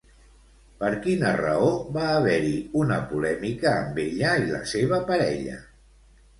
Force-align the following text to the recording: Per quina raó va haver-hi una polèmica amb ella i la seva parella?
Per 0.79 0.87
quina 1.03 1.33
raó 1.41 1.67
va 1.99 2.07
haver-hi 2.15 2.55
una 2.81 2.99
polèmica 3.13 3.71
amb 3.77 4.03
ella 4.07 4.35
i 4.47 4.51
la 4.57 4.67
seva 4.75 5.03
parella? 5.15 5.63